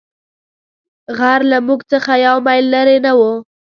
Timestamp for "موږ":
1.67-1.79